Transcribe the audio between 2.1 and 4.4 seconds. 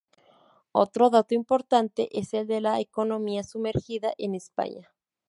es el de la economía sumergida en